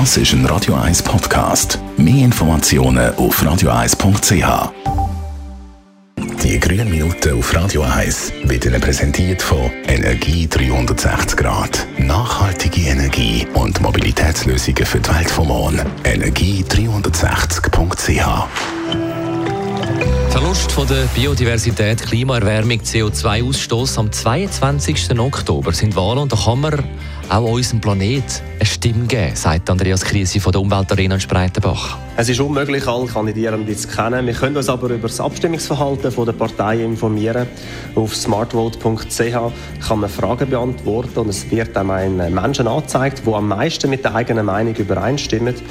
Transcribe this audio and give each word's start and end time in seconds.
Das 0.00 0.16
ist 0.16 0.32
ein 0.32 0.44
Radio 0.46 0.74
1 0.74 1.04
Podcast. 1.04 1.78
Mehr 1.96 2.24
Informationen 2.24 3.14
auf 3.14 3.40
radio1.ch. 3.40 4.72
Die 6.42 6.58
grünen 6.58 6.90
Minuten 6.90 7.38
auf 7.38 7.54
Radio 7.54 7.82
1 7.82 8.32
werden 8.42 8.80
präsentiert 8.80 9.40
von 9.40 9.70
Energie 9.86 10.48
360 10.48 11.36
Grad. 11.36 11.86
Nachhaltige 11.96 12.88
Energie 12.88 13.46
und 13.54 13.80
Mobilitätslösungen 13.80 14.84
für 14.84 14.98
die 14.98 15.14
Welt 15.14 15.30
vom 15.30 15.46
Morgen. 15.46 15.80
Energie360.ch 16.02 18.48
Verlust 20.30 20.72
von 20.72 20.88
der 20.88 21.04
Biodiversität, 21.14 22.02
Klimaerwärmung, 22.02 22.80
CO2-Ausstoß 22.80 24.00
am 24.00 24.10
22. 24.10 25.16
Oktober 25.20 25.72
sind 25.72 25.94
Wahlen 25.94 26.18
und 26.18 26.32
da 26.32 26.36
kann 26.36 26.60
man 26.60 26.82
auch 27.28 27.50
unserem 27.50 27.80
Planet 27.80 28.42
eine 28.54 28.66
Stimme 28.66 29.06
geben, 29.06 29.34
sagt 29.34 29.68
Andreas 29.70 30.02
Krise 30.02 30.40
von 30.40 30.52
der 30.52 30.60
Umweltarena 30.60 31.14
in 31.14 31.20
Spreitenbach. 31.20 31.98
Es 32.16 32.28
ist 32.28 32.40
unmöglich, 32.40 32.86
alle 32.86 33.06
Kandidierenden 33.06 33.76
zu 33.76 33.88
kennen. 33.88 34.26
Wir 34.26 34.34
können 34.34 34.56
uns 34.56 34.68
aber 34.68 34.90
über 34.90 35.08
das 35.08 35.20
Abstimmungsverhalten 35.20 36.24
der 36.24 36.32
Parteien 36.32 36.92
informieren. 36.92 37.46
Auf 37.94 38.14
smartvote.ch 38.14 39.86
kann 39.86 40.00
man 40.00 40.10
Fragen 40.10 40.48
beantworten 40.48 41.18
und 41.20 41.28
es 41.28 41.50
wird 41.50 41.76
einem 41.76 41.90
ein 41.90 42.34
Menschen 42.34 42.68
angezeigt, 42.68 43.26
der 43.26 43.34
am 43.34 43.48
meisten 43.48 43.90
mit 43.90 44.04
der 44.04 44.14
eigenen 44.14 44.46
Meinung 44.46 44.74
übereinstimmt. 44.74 45.62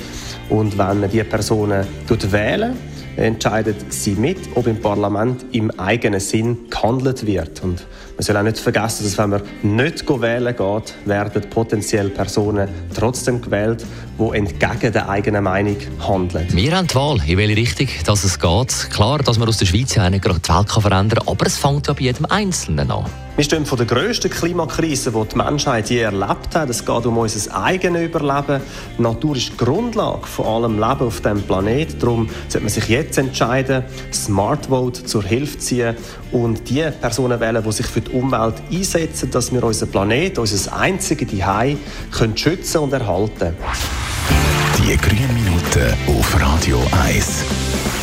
Und 0.50 0.78
wenn 0.78 1.10
die 1.10 1.24
Personen 1.24 1.86
wählen, 2.08 2.78
entscheidet 3.16 3.92
sie 3.94 4.16
mit, 4.16 4.40
ob 4.56 4.68
im 4.68 4.80
Parlament 4.80 5.46
im 5.52 5.72
eigenen 5.80 6.20
Sinn 6.20 6.70
gehandelt 6.70 7.26
wird. 7.26 7.64
Und 7.64 7.86
man 8.16 8.24
soll 8.24 8.38
auch 8.38 8.44
nicht 8.44 8.60
vergessen, 8.60 9.04
dass 9.04 9.18
wenn 9.18 9.30
man 9.30 9.42
nicht 9.62 10.10
wählen 10.10 10.56
geht, 10.56 10.94
werden 11.06 11.43
potenziell 11.50 12.10
Personen 12.10 12.70
trotzdem 12.96 13.42
gewählt, 13.42 13.86
die 14.20 14.38
entgegen 14.38 14.94
der 14.94 15.10
eigenen 15.10 15.44
Meinung 15.44 15.78
handeln. 16.00 16.48
Wir 16.52 16.76
haben 16.76 16.88
die 16.88 16.96
Wahl, 16.96 17.18
in 17.28 17.38
welche 17.38 17.56
Richtung 17.56 17.88
dass 18.06 18.24
es 18.24 18.40
geht. 18.40 18.90
Klar, 18.92 19.20
dass 19.20 19.38
man 19.40 19.48
aus 19.48 19.58
der 19.58 19.66
Schweiz 19.66 19.96
ja 19.96 20.10
nicht 20.10 20.24
gerade 20.24 20.40
die 20.40 20.54
Welt 20.54 20.72
verändern 20.72 21.20
kann, 21.20 21.28
aber 21.28 21.46
es 21.46 21.58
fängt 21.58 21.88
ja 21.88 21.94
bei 21.94 22.02
jedem 22.02 22.26
Einzelnen 22.26 22.92
an. 22.92 23.06
Wir 23.36 23.44
stehen 23.44 23.66
vor 23.66 23.80
der 23.80 23.88
grössten 23.88 24.30
Klimakrise, 24.30 25.12
die 25.12 25.28
die 25.30 25.36
Menschheit 25.38 25.90
je 25.90 26.02
erlebt 26.02 26.54
hat. 26.54 26.70
Es 26.70 26.86
geht 26.86 27.06
um 27.08 27.18
unser 27.18 27.64
eigenes 27.64 28.04
Überleben. 28.04 28.62
Die 28.96 29.02
Natur 29.02 29.36
ist 29.36 29.54
die 29.54 29.58
Grundlage 29.58 30.28
von 30.28 30.46
allem 30.46 30.74
Leben 30.74 31.08
auf 31.08 31.20
diesem 31.20 31.42
Planeten. 31.42 31.98
Darum 31.98 32.30
sollte 32.48 32.60
man 32.60 32.70
sich 32.70 32.88
jetzt 32.90 33.18
entscheiden, 33.18 33.86
Smart 34.14 34.68
Vote 34.68 35.04
zur 35.06 35.24
Hilfe 35.24 35.58
ziehen 35.58 35.96
und 36.32 36.70
die 36.70 36.86
Personen 37.02 37.40
wählen, 37.40 37.64
die 37.64 37.72
sich 37.72 37.88
für 37.88 38.02
die 38.02 38.12
Umwelt 38.12 38.62
einsetzen, 38.72 39.32
dass 39.32 39.52
wir 39.52 39.64
unseren 39.64 39.90
Planeten, 39.90 40.40
unser 40.40 40.78
einziges 40.78 41.28
Zuhause, 41.28 41.78
schützen 42.36 42.82
und 42.82 42.94
erhalten 42.94 43.36
können. 43.40 43.56
Die 44.78 44.96
grünen 44.96 45.34
Minuten 45.34 45.94
auf 46.08 46.40
Radio 46.40 46.80
1. 47.04 48.03